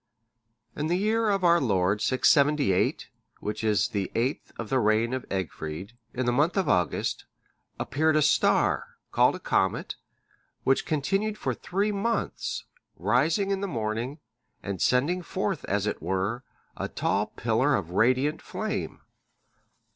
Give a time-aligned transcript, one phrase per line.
[0.73, 3.09] (598) In the year of our Lord 678,
[3.39, 7.25] which is the eighth of the reign of Egfrid, in the month of August,
[7.79, 9.97] appeared a star, called a comet,
[10.63, 12.65] which continued for three months,
[12.97, 14.17] rising in the morning,
[14.63, 16.43] and sending forth, as it were,
[16.75, 19.01] a tall pillar of radiant flame.